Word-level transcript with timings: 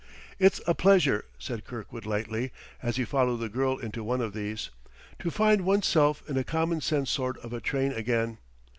"It's 0.39 0.59
a 0.65 0.73
pleasure," 0.73 1.25
said 1.37 1.63
Kirkwood 1.63 2.07
lightly, 2.07 2.51
as 2.81 2.95
he 2.95 3.05
followed 3.05 3.37
the 3.37 3.49
girl 3.49 3.77
into 3.77 4.03
one 4.03 4.19
of 4.19 4.33
these, 4.33 4.71
"to 5.19 5.29
find 5.29 5.61
one's 5.61 5.85
self 5.85 6.27
in 6.27 6.37
a 6.37 6.43
common 6.43 6.81
sense 6.81 7.11
sort 7.11 7.37
of 7.37 7.53
a 7.53 7.61
train 7.61 7.91
again. 7.93 8.39